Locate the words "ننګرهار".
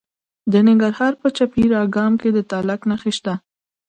0.67-1.13